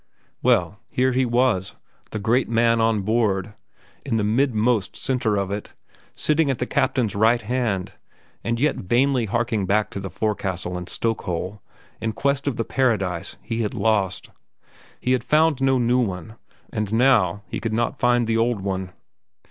[0.41, 1.75] Well, here he was,
[2.09, 3.53] the great man on board,
[4.03, 5.73] in the midmost centre of it,
[6.15, 7.93] sitting at the captain's right hand,
[8.43, 11.61] and yet vainly harking back to forecastle and stoke hole
[12.01, 14.31] in quest of the Paradise he had lost.
[14.99, 16.35] He had found no new one,
[16.73, 18.93] and now he could not find the old one.